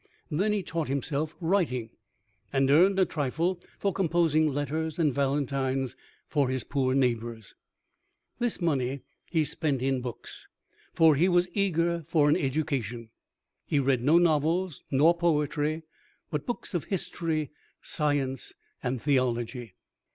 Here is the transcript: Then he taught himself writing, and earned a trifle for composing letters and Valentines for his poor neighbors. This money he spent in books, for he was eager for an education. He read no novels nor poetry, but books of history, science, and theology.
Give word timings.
Then 0.31 0.51
he 0.51 0.63
taught 0.63 0.87
himself 0.87 1.35
writing, 1.39 1.91
and 2.51 2.71
earned 2.71 2.97
a 2.97 3.05
trifle 3.05 3.61
for 3.77 3.93
composing 3.93 4.47
letters 4.51 4.97
and 4.97 5.13
Valentines 5.13 5.95
for 6.27 6.49
his 6.49 6.63
poor 6.63 6.95
neighbors. 6.95 7.53
This 8.39 8.59
money 8.59 9.01
he 9.29 9.43
spent 9.43 9.79
in 9.79 10.01
books, 10.01 10.47
for 10.91 11.13
he 11.15 11.29
was 11.29 11.49
eager 11.55 12.03
for 12.07 12.27
an 12.29 12.35
education. 12.35 13.11
He 13.67 13.77
read 13.79 14.01
no 14.03 14.17
novels 14.17 14.83
nor 14.89 15.15
poetry, 15.15 15.83
but 16.31 16.47
books 16.47 16.73
of 16.73 16.85
history, 16.85 17.51
science, 17.83 18.53
and 18.81 18.99
theology. 18.99 19.75